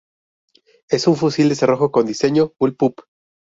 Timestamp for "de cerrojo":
1.49-1.91